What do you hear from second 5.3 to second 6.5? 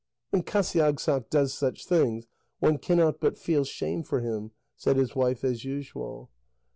as usual.